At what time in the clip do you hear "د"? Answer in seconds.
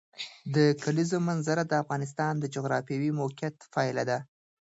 0.55-0.57, 1.67-1.73, 2.39-2.45